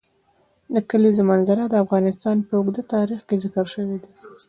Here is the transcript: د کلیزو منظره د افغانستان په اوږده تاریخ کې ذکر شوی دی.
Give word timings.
د 0.73 0.75
کلیزو 0.89 1.23
منظره 1.31 1.63
د 1.69 1.75
افغانستان 1.83 2.37
په 2.47 2.53
اوږده 2.57 2.83
تاریخ 2.93 3.21
کې 3.27 3.35
ذکر 3.43 3.65
شوی 3.73 3.97
دی. 4.01 4.11